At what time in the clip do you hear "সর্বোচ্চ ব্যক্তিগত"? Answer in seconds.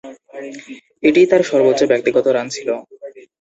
1.49-2.25